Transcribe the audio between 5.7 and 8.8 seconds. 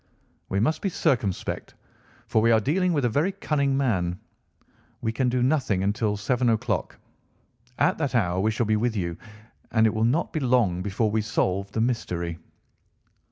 until seven o'clock. At that hour we shall be